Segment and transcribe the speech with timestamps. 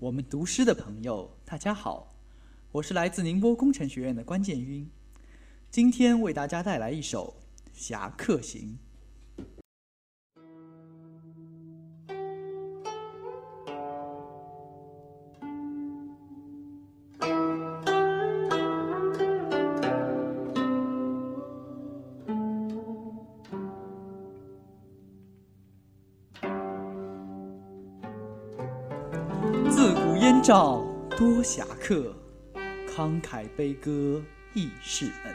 [0.00, 2.14] 我们读诗的朋友，大家好，
[2.72, 4.88] 我是来自宁波工程学院的关建英，
[5.70, 7.36] 今天为大家带来一首
[7.74, 8.78] 《侠客行》。
[30.30, 30.80] 自古燕赵
[31.18, 32.14] 多侠客，
[32.88, 34.22] 慷慨悲歌
[34.54, 35.34] 亦是恩。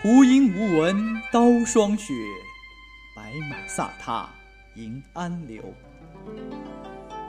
[0.00, 2.14] 胡音无闻刀霜雪，
[3.16, 4.28] 白马飒沓
[4.76, 5.60] 迎安流。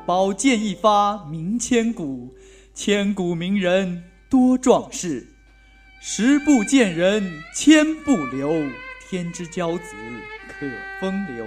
[0.05, 2.31] 宝剑一发名千古，
[2.71, 5.27] 千古名人多壮士。
[5.99, 8.53] 十步见人千步留，
[9.09, 9.95] 天之骄子
[10.47, 10.67] 可
[11.01, 11.43] 风流。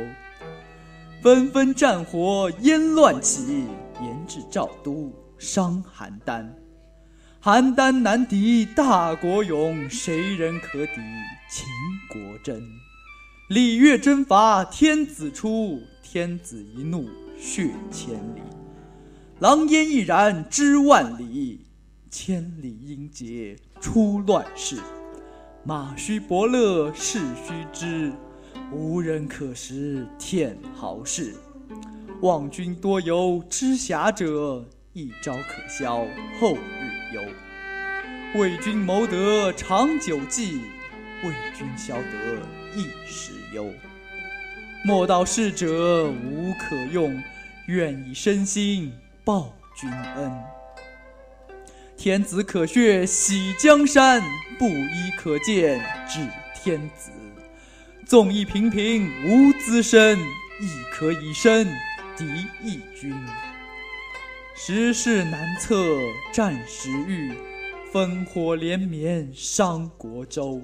[1.23, 3.67] 纷纷战火烟乱起，
[4.03, 6.49] 严至赵都伤邯郸。
[7.43, 11.01] 邯郸难敌大国勇，谁人可抵
[11.51, 11.67] 秦
[12.09, 12.63] 国真？
[13.49, 18.43] 礼乐征伐天子出，天子一怒血千里。
[19.39, 21.67] 狼烟易燃知万里，
[22.11, 24.77] 千里英杰出乱世。
[25.65, 28.13] 马须伯乐世须知。
[28.73, 31.35] 无人可识天豪士，
[32.23, 36.07] 望君多有知侠者，一朝可消
[36.39, 37.23] 后日忧。
[38.35, 40.61] 为君谋得长久计，
[41.25, 43.73] 为君消得一时忧。
[44.85, 47.23] 莫道逝者无可用，
[47.67, 48.93] 愿以身心
[49.25, 50.31] 报君恩。
[51.97, 54.23] 天子可血洗江山，
[54.59, 56.21] 布衣可见指
[56.55, 57.11] 天子。
[58.05, 61.67] 纵意平平无资身，亦可以身
[62.21, 62.27] 敌
[62.63, 63.15] 义军。
[64.55, 65.97] 时势难测
[66.31, 67.33] 战时遇，
[67.91, 70.61] 烽火连绵伤国州。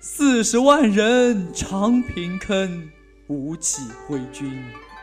[0.00, 2.90] 四十万人长平坑，
[3.26, 4.50] 吴起挥军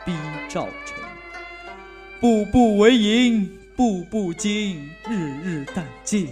[0.04, 0.12] 逼
[0.48, 0.98] 赵城。
[2.20, 6.26] 步步为营，步步惊，日日殆尽，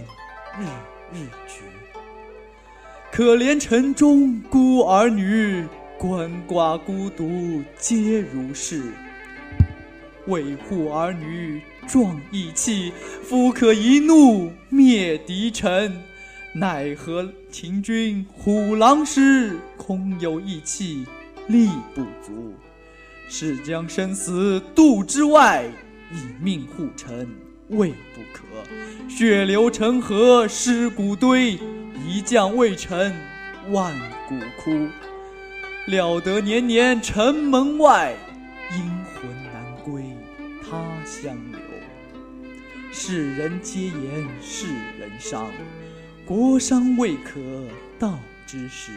[0.59, 0.65] 日
[1.13, 1.61] 日绝。
[3.09, 5.65] 可怜城中孤儿女，
[5.97, 8.83] 鳏寡孤独皆如是。
[10.29, 16.01] 为护儿女壮义气，夫可一怒灭敌臣。
[16.53, 21.05] 奈何秦军虎狼师，空有义气
[21.47, 22.53] 力不足。
[23.27, 25.65] 是将生死度之外，
[26.11, 27.27] 以命护城
[27.69, 28.43] 未不可。
[29.09, 31.59] 血流成河尸骨堆。
[32.07, 33.13] 一将未成，
[33.71, 33.93] 万
[34.27, 34.87] 骨枯。
[35.85, 38.15] 料得年年城门外，
[38.71, 38.79] 阴
[39.13, 39.58] 魂难
[39.91, 40.15] 归
[40.61, 41.59] 他乡留。
[42.91, 44.67] 世人皆言世
[44.99, 45.51] 人伤，
[46.25, 47.39] 国伤未可
[47.97, 48.91] 道之时。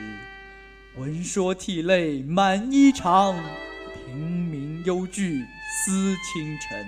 [0.97, 3.35] 闻说涕泪满衣裳，
[4.07, 5.45] 平民忧惧
[5.87, 6.85] 思倾城。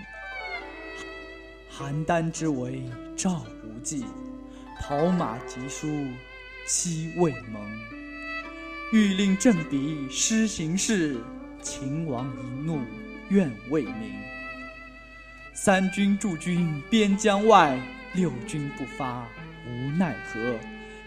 [1.70, 2.82] 邯郸之围
[3.16, 4.04] 赵无忌。
[4.80, 5.86] 跑马疾书
[6.66, 7.62] 期未萌，
[8.92, 11.16] 欲令正比施行事。
[11.62, 12.78] 秦王一怒
[13.28, 14.12] 愿为民。
[15.52, 17.78] 三军驻军边疆外，
[18.14, 19.26] 六军不发
[19.66, 20.58] 无奈何。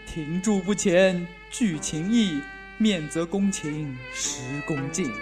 [0.06, 2.40] 停驻不前拒秦意，
[2.78, 5.12] 面则攻秦实恭敬。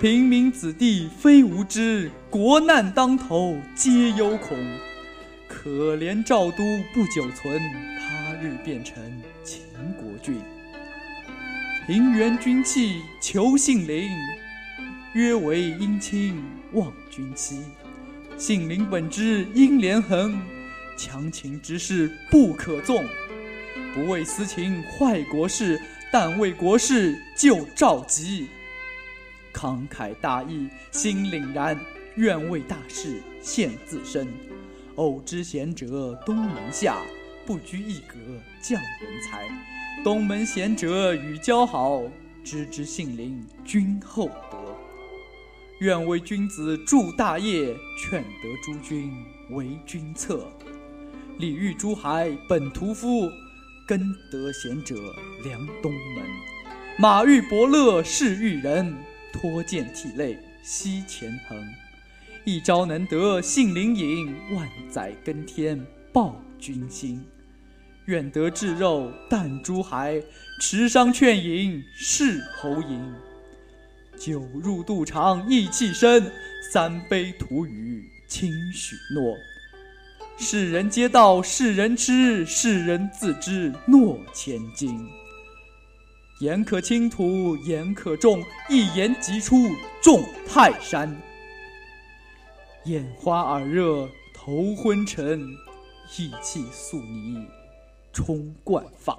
[0.00, 4.56] 平民子弟非无知，国难当头皆忧恐。
[5.48, 6.58] 可怜赵都
[6.92, 7.60] 不久存，
[7.98, 9.02] 他日变成
[9.44, 9.62] 秦
[10.00, 10.40] 国郡。
[11.86, 14.10] 平原君弃求信陵，
[15.16, 17.62] 约为姻亲望君妻。
[18.36, 20.38] 信陵本知应连横，
[20.94, 23.02] 强秦之事不可纵。
[23.94, 25.80] 不为私情坏国事，
[26.12, 28.48] 但为国事救赵急。
[29.54, 31.80] 慷慨大义心凛然，
[32.16, 34.28] 愿为大事献自身。
[34.96, 36.98] 偶知贤者东门下，
[37.46, 38.18] 不拘一格
[38.60, 39.48] 降人才。
[40.04, 42.02] 东门贤者与交好，
[42.44, 44.65] 知之信陵君厚德。
[45.80, 49.12] 愿为君子筑大业，劝得诸君
[49.50, 50.50] 为君策。
[51.38, 53.30] 礼遇诸海本屠夫，
[53.86, 54.00] 根
[54.32, 54.94] 得贤者
[55.44, 56.24] 良东门。
[56.98, 58.96] 马遇伯乐是遇人，
[59.34, 61.62] 托剑涕泪惜前程。
[62.46, 67.22] 一朝能得信陵尹，万载耕天报君心。
[68.06, 70.22] 愿得炙肉啖珠海，
[70.58, 73.12] 持觞劝饮是侯饮。
[74.18, 76.32] 酒入肚肠意气深，
[76.72, 79.36] 三杯吐语轻许诺。
[80.38, 85.06] 世人皆道世人痴，世人自知诺千金。
[86.40, 89.56] 言可轻吐，言可重，一言即出
[90.02, 91.14] 重泰山。
[92.84, 95.40] 眼花耳热，头昏沉，
[96.18, 97.46] 意气素泥
[98.12, 99.18] 冲冠发。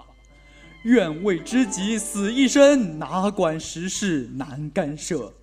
[0.88, 5.34] 愿为知己死一生，哪管时事难干涉。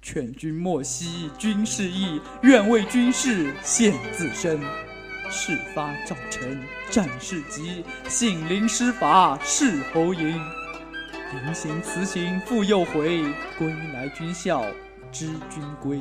[0.00, 4.58] 劝君莫惜军事义，愿为军事献自身。
[5.28, 10.28] 事发赵臣战事急，信陵施法事侯迎。
[11.34, 13.22] 临行辞行复又回，
[13.58, 14.64] 归来军校
[15.12, 16.00] 知军规。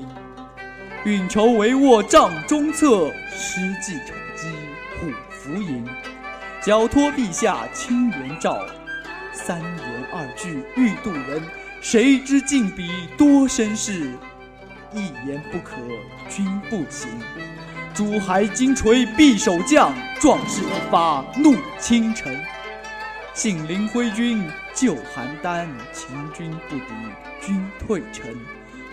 [1.04, 4.48] 运筹帷幄帐中策，失计成机
[5.02, 5.86] 虎符营。
[6.62, 8.60] 交托陛下亲言诏，
[9.32, 11.42] 三言二句欲度人。
[11.82, 14.12] 谁知进笔多生事，
[14.94, 15.78] 一言不可
[16.30, 17.10] 君不行。
[17.94, 22.36] 珠海金锤匕首将，壮士一发怒倾城。
[23.34, 26.84] 信陵挥军救邯郸，秦军不敌
[27.40, 28.26] 军退城。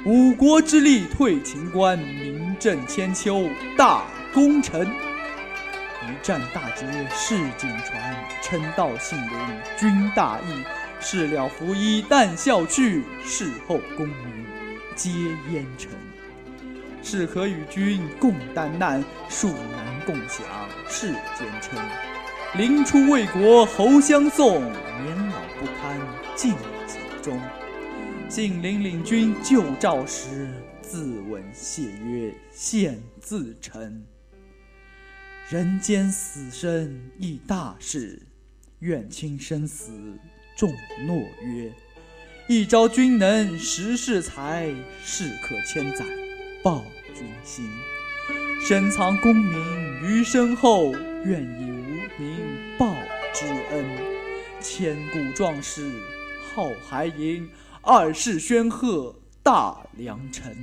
[0.05, 4.89] 五国之力退秦关，名震千秋大功臣。
[6.07, 9.31] 一战大捷世锦传，称道信陵
[9.77, 10.65] 君大义。
[11.01, 14.47] 事了拂衣但笑去，事后功名
[14.95, 15.11] 皆
[15.53, 15.91] 烟尘。
[17.03, 20.47] 是可与君共担难，庶难共享
[20.89, 21.79] 世间称。
[22.57, 25.99] 临出魏国侯相送，年老不堪
[26.35, 26.53] 尽
[26.87, 27.39] 己忠。
[28.29, 30.49] 信陵领军救赵时，
[30.81, 34.03] 自刎谢曰：“献自臣。”
[35.49, 38.21] 人间死生亦大事，
[38.81, 39.93] 愿倾生死
[40.57, 40.75] 重
[41.07, 41.73] 诺约。
[42.49, 44.67] 一朝君能识世才，
[45.05, 46.05] 事可千载
[46.65, 46.83] 报
[47.15, 47.65] 君心。
[48.61, 50.91] 深藏功名于身后，
[51.25, 52.97] 愿以无名报
[53.33, 53.85] 之恩。
[54.61, 55.89] 千古壮士
[56.53, 57.49] 号还营，
[57.83, 59.15] 二世宣赫
[59.45, 60.57] 大良辰。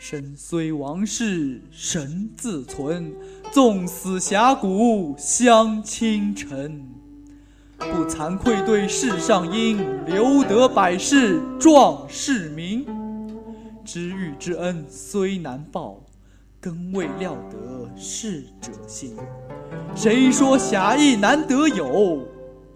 [0.00, 3.12] 身虽亡世神自存，
[3.52, 6.86] 纵死峡谷相倾城。
[7.78, 12.84] 不惭愧对世上英，留得百世壮士名。
[13.84, 16.00] 知遇之恩虽难报，
[16.60, 19.16] 更未料得逝者心。
[19.94, 22.26] 谁说侠义难得有？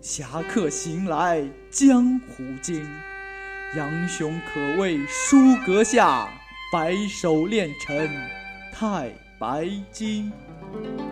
[0.01, 2.87] 侠客行来江湖经。
[3.77, 5.37] 杨雄可谓书
[5.67, 6.29] 阁下。
[6.73, 8.09] 白首练成
[8.73, 10.33] 太白金。
[10.73, 11.12] thank you